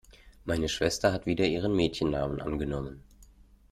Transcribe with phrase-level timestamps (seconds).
[0.45, 3.03] Meine Schwester hat wieder ihren Mädchennamen angenommen.